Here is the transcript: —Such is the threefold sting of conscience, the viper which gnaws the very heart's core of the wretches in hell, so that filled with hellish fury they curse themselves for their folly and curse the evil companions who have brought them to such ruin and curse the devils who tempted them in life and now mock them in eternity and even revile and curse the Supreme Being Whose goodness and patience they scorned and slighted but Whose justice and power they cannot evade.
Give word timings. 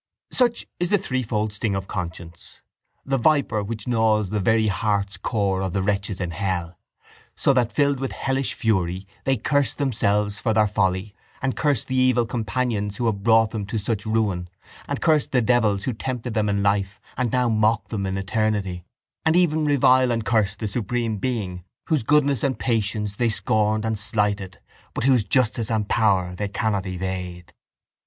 —Such 0.31 0.65
is 0.79 0.89
the 0.89 0.97
threefold 0.97 1.53
sting 1.53 1.75
of 1.75 1.87
conscience, 1.87 2.61
the 3.05 3.19
viper 3.19 3.61
which 3.63 3.87
gnaws 3.87 4.31
the 4.31 4.39
very 4.39 4.65
heart's 4.65 5.15
core 5.15 5.61
of 5.61 5.73
the 5.73 5.83
wretches 5.83 6.19
in 6.19 6.31
hell, 6.31 6.75
so 7.35 7.53
that 7.53 7.71
filled 7.71 7.99
with 7.99 8.11
hellish 8.11 8.55
fury 8.55 9.05
they 9.25 9.37
curse 9.37 9.75
themselves 9.75 10.39
for 10.39 10.55
their 10.55 10.65
folly 10.65 11.13
and 11.39 11.55
curse 11.55 11.83
the 11.83 11.93
evil 11.95 12.25
companions 12.25 12.97
who 12.97 13.05
have 13.05 13.21
brought 13.21 13.51
them 13.51 13.63
to 13.67 13.77
such 13.77 14.07
ruin 14.07 14.49
and 14.87 15.01
curse 15.01 15.27
the 15.27 15.39
devils 15.39 15.83
who 15.83 15.93
tempted 15.93 16.33
them 16.33 16.49
in 16.49 16.63
life 16.63 16.99
and 17.15 17.31
now 17.31 17.47
mock 17.47 17.89
them 17.89 18.07
in 18.07 18.17
eternity 18.17 18.83
and 19.23 19.35
even 19.35 19.67
revile 19.67 20.11
and 20.11 20.25
curse 20.25 20.55
the 20.55 20.65
Supreme 20.65 21.17
Being 21.17 21.63
Whose 21.89 22.01
goodness 22.01 22.43
and 22.43 22.57
patience 22.57 23.17
they 23.17 23.29
scorned 23.29 23.85
and 23.85 23.99
slighted 23.99 24.59
but 24.95 25.03
Whose 25.03 25.23
justice 25.23 25.69
and 25.69 25.87
power 25.87 26.33
they 26.33 26.47
cannot 26.47 26.87
evade. 26.87 27.53